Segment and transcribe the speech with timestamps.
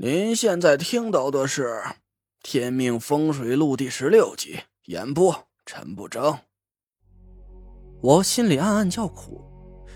[0.00, 1.70] 您现在听到的是
[2.40, 5.34] 《天命风水录》第十六集，演播
[5.66, 6.38] 陈不争。
[8.00, 9.42] 我心里暗暗叫苦，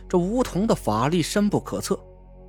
[0.09, 1.96] 这梧桐的法力深不可测，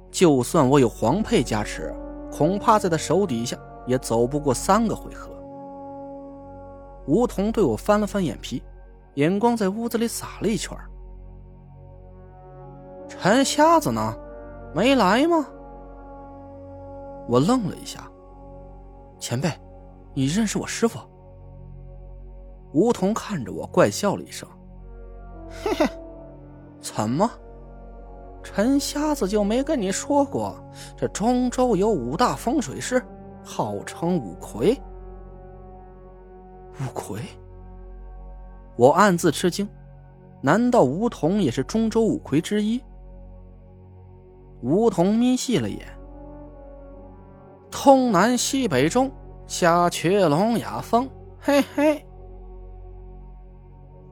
[0.10, 1.94] 就算我有黄佩加持，
[2.32, 5.30] 恐怕在他手底下也走不过三个回合。
[7.06, 8.64] 梧桐对我翻了翻眼皮，
[9.14, 10.76] 眼光在屋子里撒了一圈。
[13.08, 14.18] 陈瞎子呢？
[14.74, 15.46] 没来吗？
[17.28, 18.10] 我愣了一下，
[19.20, 19.50] 前辈，
[20.14, 21.00] 你认识我师傅？
[22.74, 24.48] 梧桐看着我，怪笑了一声
[25.64, 25.86] ：“嘿嘿，
[26.82, 27.30] 怎么？
[28.44, 30.56] 陈瞎子就没跟你说过，
[30.98, 33.02] 这中州有五大风水师，
[33.44, 34.78] 号称五魁？
[36.82, 37.22] 五魁？”
[38.76, 39.70] 我暗自吃惊，
[40.42, 42.82] 难道梧桐也是中州五魁之一？
[44.62, 45.88] 梧桐眯细了眼。
[47.74, 49.12] 东南西北中，
[49.48, 52.06] 下雀龙雅风，嘿嘿。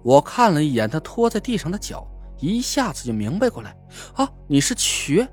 [0.04, 2.06] 我看了一眼他拖在地上的脚，
[2.40, 3.78] 一下子就明白过来。
[4.16, 5.26] 啊，你是瘸？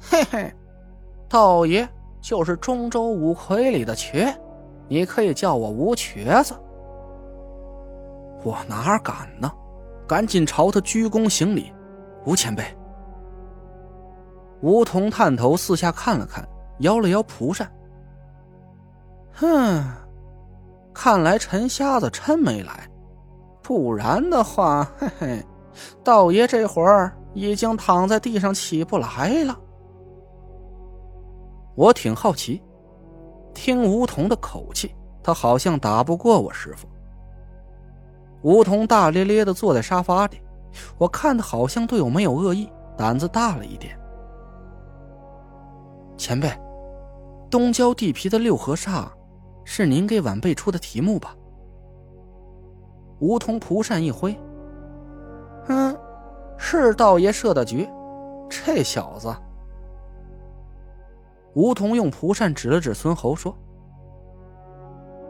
[0.00, 0.52] 嘿嘿，
[1.28, 1.88] 道爷
[2.20, 4.36] 就是中州五魁里的瘸，
[4.88, 6.54] 你可以叫我吴瘸子。
[8.42, 9.50] 我哪敢呢？
[10.08, 11.72] 赶紧朝他鞠躬行礼，
[12.24, 12.64] 吴前辈。
[14.60, 16.46] 吴桐探头四下看了看。
[16.80, 17.70] 摇了摇蒲扇，
[19.32, 19.84] 哼，
[20.92, 22.88] 看来陈瞎子真没来，
[23.62, 25.46] 不然的话，嘿嘿，
[26.04, 29.58] 道爷这会儿已经躺在地上起不来了。
[31.74, 32.62] 我挺好奇，
[33.54, 36.86] 听梧桐的口气，他好像打不过我师傅。
[38.42, 40.40] 梧桐大咧咧的坐在沙发里，
[40.98, 43.98] 我看他好像对我没有恶意，胆子大了一点。
[46.16, 46.50] 前辈。
[47.48, 49.06] 东郊地皮的六合煞，
[49.64, 51.34] 是您给晚辈出的题目吧？
[53.20, 54.38] 梧桐蒲扇一挥，
[55.68, 55.96] 嗯，
[56.58, 57.88] 是道爷设的局。
[58.48, 59.34] 这小子，
[61.54, 63.56] 梧桐用蒲扇指了指孙侯，说：“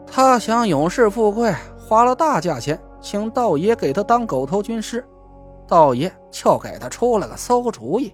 [0.05, 5.03] 他想永世富贵，花了大价钱请道爷给他当狗头军师，
[5.67, 8.13] 道爷就给他出了个馊主意，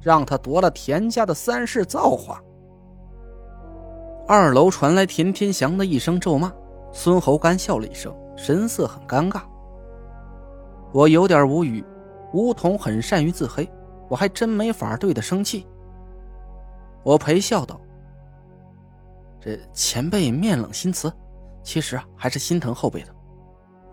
[0.00, 2.42] 让他夺了田家的三世造化。”
[4.26, 6.52] 二楼传来田天祥的一声咒骂，
[6.92, 9.42] 孙侯干笑了一声，神色很尴尬。
[10.92, 11.84] 我有点无语，
[12.32, 13.68] 梧桐很善于自黑，
[14.08, 15.66] 我还真没法对他生气。
[17.02, 17.80] 我陪笑道
[19.42, 21.12] ：“这前辈面冷心慈，
[21.64, 23.08] 其实还是心疼后辈的。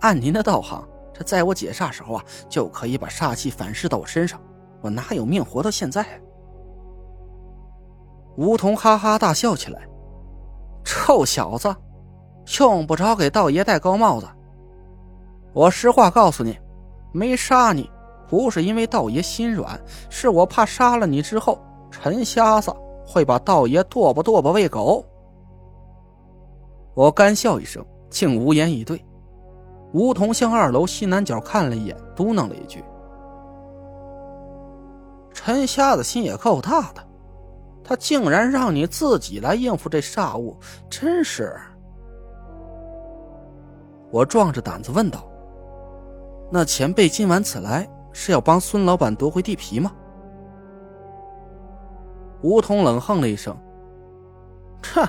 [0.02, 4.40] 按您的道行，这在我解煞时候啊，就可以把煞气反噬到我身上，
[4.82, 6.06] 我哪有命活到现在？”
[8.38, 9.82] 梧桐哈哈大笑起来。
[10.84, 11.76] 臭小子，
[12.60, 14.28] 用不着给道爷戴高帽子。
[15.54, 16.58] 我实话告诉你，
[17.12, 17.90] 没杀你
[18.28, 19.80] 不是因为道爷心软，
[20.10, 21.60] 是我怕杀了你之后，
[21.90, 22.72] 陈瞎子
[23.06, 25.04] 会把道爷剁吧剁吧喂狗。
[26.94, 29.04] 我干笑一声，竟无言以对。
[29.94, 32.84] 梧桐向二楼西南角看了一眼，嘟囔了一句
[35.34, 37.04] ：“陈瞎子心也够大的。”
[37.90, 40.56] 他竟然让你自己来应付这煞物，
[40.92, 41.60] 真是！
[44.12, 45.28] 我壮着胆子问道
[46.54, 49.92] ：“那前辈今晚此来是要帮孙老板夺回地皮吗？”
[52.44, 53.58] 梧桐冷哼了一声
[54.94, 55.04] ：“哼，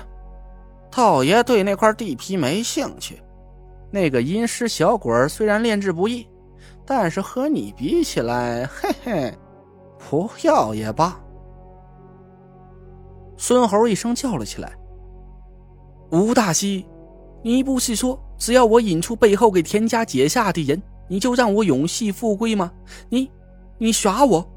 [0.89, 3.21] 道爷对那块地皮没兴趣。
[3.91, 6.27] 那个阴尸小鬼虽然炼制不易，
[6.83, 9.37] 但是和你比起来，嘿嘿，
[9.99, 11.15] 不要也罢。”
[13.41, 14.71] 孙猴一声叫了起来
[16.13, 16.85] ：“吴大西，
[17.41, 22.71] 你不是说只要我引出背后给田家解下的人，你就让我永续富贵吗？
[23.09, 23.31] 你，
[23.79, 24.47] 你耍我！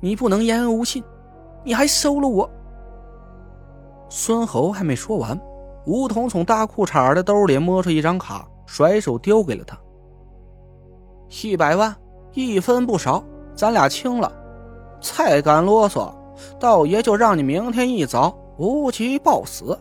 [0.00, 1.04] 你不能言而无信，
[1.62, 2.50] 你还收了我！”
[4.08, 5.38] 孙猴还没说完，
[5.84, 9.78] 吴桐从大裤衩的兜里摸出一张卡，甩手丢给了他
[11.44, 11.94] ：“一百万，
[12.32, 13.22] 一分不少，
[13.54, 14.32] 咱俩清了。
[14.98, 16.10] 再敢啰嗦！”
[16.58, 19.74] 道爷就让你明天一早无极暴死，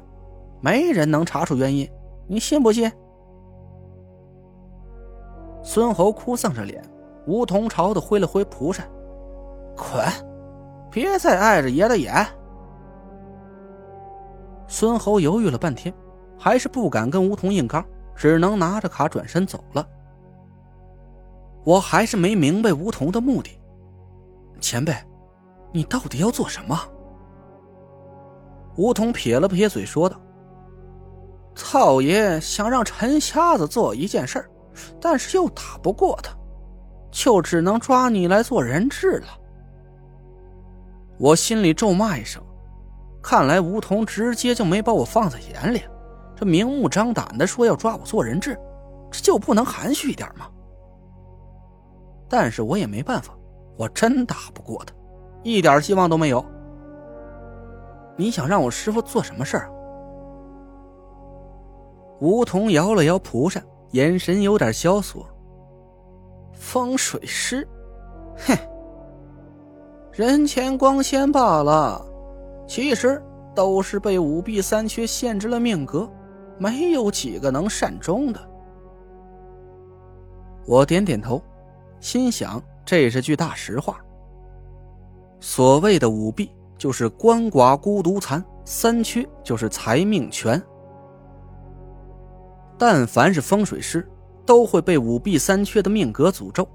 [0.62, 1.86] 没人能查出原因，
[2.28, 2.90] 你信不信？
[5.62, 6.81] 孙侯哭丧着脸，
[7.28, 8.90] 梧桐朝他挥了挥蒲扇
[9.76, 10.02] ：“滚，
[10.90, 12.26] 别再碍着爷的眼。”
[14.66, 15.94] 孙侯犹豫了半天，
[16.38, 17.84] 还是不敢跟梧桐硬刚，
[18.16, 19.86] 只能拿着卡转身走了。
[21.66, 23.60] 我还是没明白梧桐的目的，
[24.62, 24.96] 前辈。
[25.74, 26.80] 你到底要做什么？
[28.80, 30.18] 梧桐撇了撇嘴，说道
[31.54, 34.50] ：“曹爷想让陈瞎子做一件事，
[35.02, 36.34] 但是又打不过他，
[37.12, 39.28] 就只能抓你来做人质了。”
[41.20, 42.42] 我心里咒骂一声，
[43.22, 45.81] 看来梧桐直接就没把我放在眼里，
[46.34, 48.58] 这明目张胆的说要抓我做人质，
[49.12, 50.48] 这就不能含蓄一点吗？
[52.30, 53.38] 但是我也没办法，
[53.78, 54.94] 我真打不过他，
[55.44, 56.46] 一点希望都没有。
[58.19, 59.71] 你想让我师傅做什么事儿？
[62.19, 65.25] 梧桐摇了摇蒲扇，眼神有点萧索。
[66.51, 67.66] 风水师，
[68.45, 68.57] 哼，
[70.12, 72.06] 人前光鲜罢了，
[72.68, 73.24] 其实
[73.56, 76.06] 都是被五弊三缺限制了命格，
[76.57, 78.50] 没有几个能善终的。
[80.66, 81.42] 我点点头。
[82.01, 84.01] 心想，这是句大实话。
[85.39, 90.60] 所谓的五弊，就是鳏寡孤独残；三缺就是财命全。
[92.78, 94.10] 但凡是风水师，
[94.46, 96.68] 都会被五弊三缺的命格诅咒，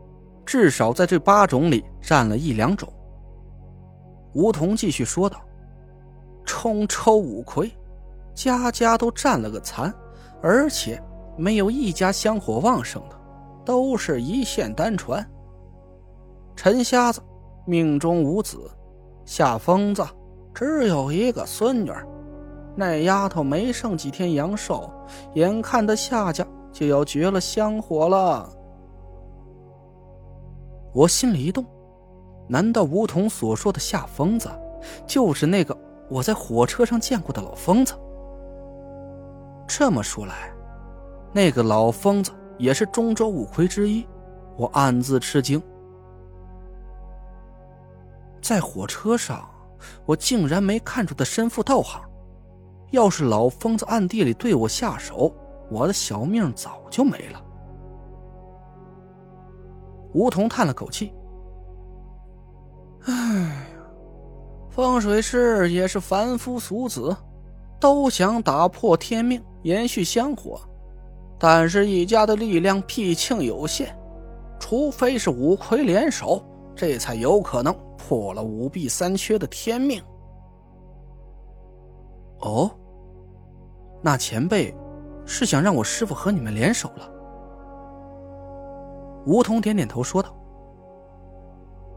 [0.46, 2.88] 至少在这八种里占了一两种。
[4.34, 5.40] 梧桐继续说道
[6.46, 7.72] ：“冲抽五魁，
[8.34, 9.92] 家家都占了个残，
[10.42, 11.02] 而且
[11.36, 13.16] 没有一家香火旺盛的。”
[13.64, 15.26] 都是一线单传。
[16.54, 17.22] 陈瞎子
[17.66, 18.70] 命中无子，
[19.24, 20.04] 夏疯子
[20.52, 21.90] 只有一个孙女，
[22.76, 24.90] 那丫头没剩几天阳寿，
[25.34, 28.48] 眼看着夏家就要绝了香火了。
[30.92, 31.64] 我心里一动，
[32.48, 34.48] 难道梧桐所说的夏疯子，
[35.06, 35.76] 就是那个
[36.08, 37.94] 我在火车上见过的老疯子？
[39.66, 40.52] 这么说来，
[41.32, 42.30] 那个老疯子。
[42.56, 44.06] 也是中州五魁之一，
[44.56, 45.60] 我暗自吃惊。
[48.44, 49.48] 在火车上，
[50.04, 51.98] 我竟然没看出他身负道行。
[52.90, 55.34] 要是老疯子暗地里对我下手，
[55.70, 57.42] 我的小命早就没了。
[60.12, 61.10] 梧桐叹了口气
[63.08, 63.66] ：“哎，
[64.68, 67.16] 风水师也是凡夫俗子，
[67.80, 70.60] 都想打破天命，延续香火。”
[71.40, 73.96] 但是，一家的力量毕竟有限，
[74.60, 76.44] 除非是五魁联手，
[76.76, 77.74] 这才有可能
[78.06, 80.02] 破了五弊三缺的天命。
[82.40, 82.70] 哦，
[84.02, 84.74] 那前辈
[85.24, 87.10] 是想让我师傅和你们联手了？
[89.24, 90.28] 梧桐点点头说道：“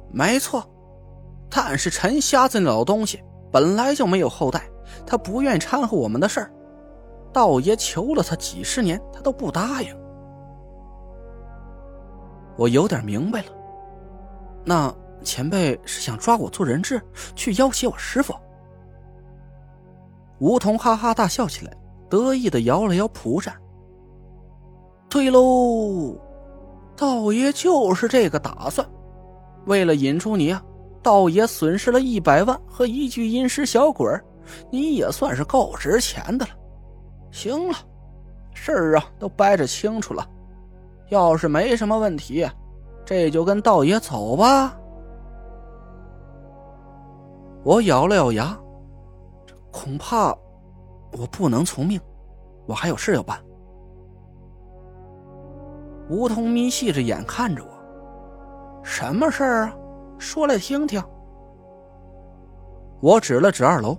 [0.09, 0.63] 没错，
[1.49, 3.21] 但是陈瞎子那老东西
[3.51, 4.63] 本来就没有后代，
[5.05, 6.51] 他不愿掺和我们的事儿。”
[7.33, 9.93] 道爷求了他几十年，他都不答应。
[12.55, 13.47] 我有点明白了，
[14.63, 17.01] 那前辈是想抓我做人质，
[17.35, 18.33] 去要挟我师傅。
[20.39, 21.73] 梧桐哈哈大笑起来，
[22.09, 23.55] 得意的摇了摇蒲扇。
[25.09, 26.15] 对喽，
[26.95, 28.87] 道爷就是这个打算。
[29.65, 30.63] 为了引出你啊，
[31.01, 34.07] 道爷损失了一百万和一具阴尸小鬼
[34.69, 36.51] 你也算是够值钱的了。
[37.31, 37.75] 行了，
[38.53, 40.25] 事儿啊都掰扯清楚了，
[41.09, 42.47] 要是没什么问题，
[43.05, 44.77] 这就跟道爷走吧。
[47.67, 48.57] 我咬了咬牙，
[49.73, 50.29] 恐怕
[51.11, 51.99] 我不能从命，
[52.65, 53.37] 我还有事要办。
[56.09, 57.69] 梧桐眯细着眼看着我，
[58.85, 59.75] 什么事儿啊？
[60.17, 61.03] 说来听听。
[63.01, 63.97] 我指了指二楼，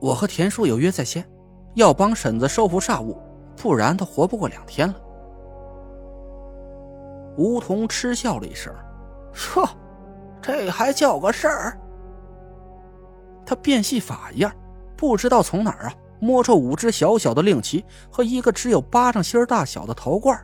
[0.00, 1.28] 我和田叔有约在先。
[1.74, 3.18] 要帮婶子收服煞物，
[3.56, 4.94] 不然她活不过两天了。
[7.36, 8.72] 梧桐嗤笑了一声，
[9.32, 9.68] 说
[10.40, 11.76] ：“这还叫个事儿？”
[13.44, 14.52] 他变戏法一样，
[14.96, 20.38] 不知道从哪儿啊摸出五只小小的令旗和一个只有巴掌心大小的陶罐。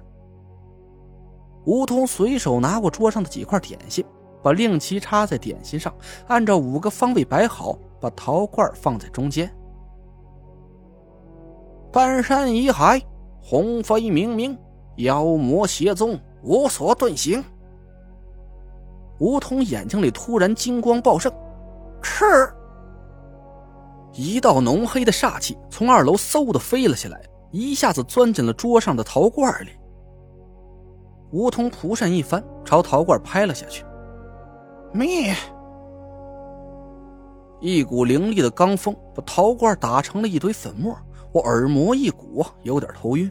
[1.64, 4.04] 梧桐随手拿过桌上的几块点心，
[4.42, 5.94] 把令旗插在点心上，
[6.26, 9.52] 按照五个方位摆好，把陶罐放在中间。
[11.92, 13.00] 半山一海，
[13.40, 14.56] 鸿飞冥冥，
[14.96, 17.44] 妖魔邪宗无所遁形。
[19.18, 21.32] 梧桐眼睛里突然金光爆盛，
[22.02, 22.52] 是
[24.12, 29.70] 一道浓黑的煞气从二楼嗖的飞了下来，一下子钻进了桌上的陶罐里。
[31.30, 33.84] 梧桐蒲扇一翻，朝陶罐拍了下去，
[34.92, 35.34] 灭！
[37.60, 40.96] 一股凌厉的罡风把陶罐打成了一堆粉末。
[41.32, 43.30] 我耳膜一鼓，有点头晕。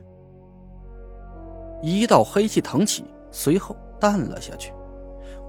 [1.82, 4.72] 一道黑气腾起，随后淡了下去。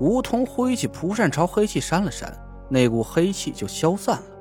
[0.00, 2.34] 梧桐挥起蒲扇朝黑气扇了扇，
[2.70, 4.37] 那股黑气就消散了。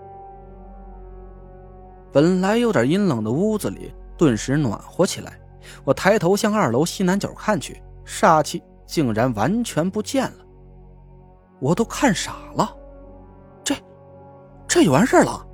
[2.11, 5.39] 本来有点阴冷的屋子里顿时暖和起来。
[5.83, 10.45] 我抬头向二楼西南角看去，煞气竟然完全不见了。
[11.59, 12.73] 我都看傻了，
[13.63, 13.75] 这
[14.67, 15.45] 这就完事了。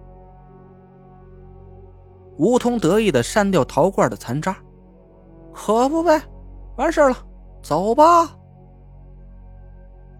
[2.37, 4.55] 吴通得意的删掉陶罐的残渣，
[5.51, 6.21] 可不呗，
[6.75, 7.17] 完事了，
[7.61, 8.29] 走吧。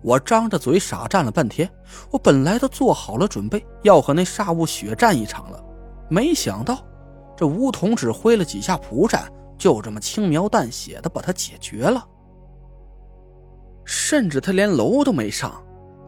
[0.01, 1.69] 我张着嘴傻站了半天，
[2.11, 5.63] 我本来都做好了准备要和那煞物血战一场了，
[6.09, 6.79] 没想到
[7.35, 12.05] 这吴桐只挥了几下蒲扇，就这么轻描淡写的把它解决了，
[13.85, 15.51] 甚至他连楼都没上，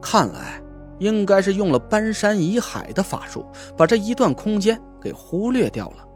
[0.01, 0.61] 看来
[0.99, 6.07] 应该是用了搬山移海的法术，把这一段空间给忽略掉了。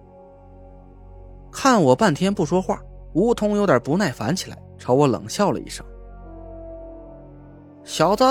[1.51, 2.79] 看我半天不说话，
[3.13, 5.83] 吴桐有点不耐烦起来，朝我冷笑了一声。
[7.83, 8.23] 小子，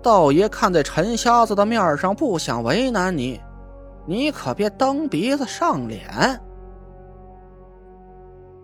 [0.00, 3.40] 道爷看在陈瞎子的面上，不想为难你，
[4.06, 6.08] 你可别蹬鼻子上脸。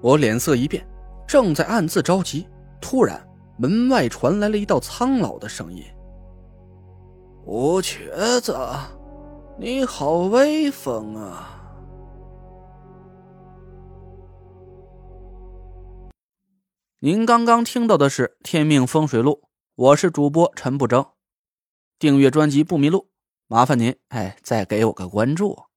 [0.03, 0.87] 我脸色一变，
[1.27, 2.49] 正在暗自着急，
[2.81, 3.21] 突然
[3.59, 5.85] 门外传来了一道苍老的声音
[7.45, 8.57] ：“吴瘸子，
[9.59, 11.59] 你好威风啊！”
[17.03, 19.41] 您刚刚听到的是《天命风水录》。
[19.75, 21.07] 我是主播陈不争，
[21.99, 23.09] 订阅专辑不迷路，
[23.51, 25.70] 麻烦您哎，再给我个关注。